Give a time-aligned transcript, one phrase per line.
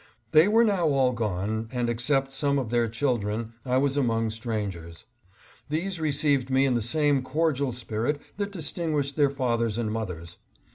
[0.31, 5.05] They were now all gone, and except some of their children, I was among strangers.
[5.69, 10.37] These received me in the same cordial spirit that distinguished their fathers and mothers.